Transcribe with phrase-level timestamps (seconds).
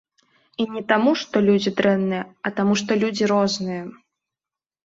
[0.63, 3.83] І не таму, што людзі дрэнныя, а таму, што людзі розныя.